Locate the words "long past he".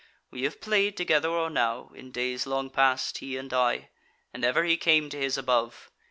2.47-3.37